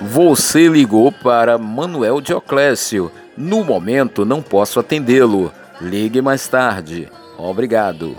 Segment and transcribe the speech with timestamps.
[0.00, 3.10] Você ligou para Manuel Dioclésio.
[3.36, 5.52] No momento não posso atendê-lo.
[5.80, 7.08] Ligue mais tarde.
[7.36, 8.16] Obrigado.